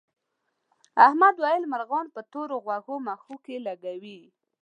[1.07, 4.19] احمد وویل مرغان پر تور غوږو مښوکې لکوي.